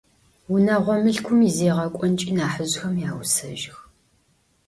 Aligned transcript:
Унэгъо 0.53 0.95
мылъкум 1.03 1.39
изегъэкӏонкӏи 1.47 2.31
нахьыжъхэм 2.37 2.95
яусэжьых. 3.09 3.77